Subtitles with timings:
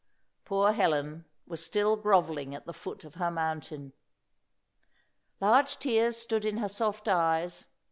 [0.45, 3.93] Poor Helen was still grovelling at the foot of her mountain.
[5.39, 7.67] Large tears stood in her soft eyes.